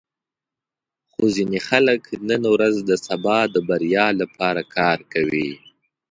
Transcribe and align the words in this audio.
خو 1.11 1.23
ځینې 1.35 1.59
خلک 1.67 2.03
نن 2.29 2.41
ورځ 2.53 2.75
د 2.89 2.91
سبا 3.07 3.37
د 3.53 3.55
بریا 3.67 4.07
لپاره 4.21 4.61
کار 4.75 4.99
کوي. 5.13 5.49